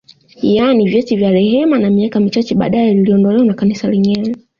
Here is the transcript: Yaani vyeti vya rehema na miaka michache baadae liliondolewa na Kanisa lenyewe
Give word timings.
Yaani 0.43 0.89
vyeti 0.89 1.15
vya 1.15 1.31
rehema 1.31 1.79
na 1.79 1.89
miaka 1.89 2.19
michache 2.19 2.55
baadae 2.55 2.93
liliondolewa 2.93 3.45
na 3.45 3.53
Kanisa 3.53 3.87
lenyewe 3.89 4.35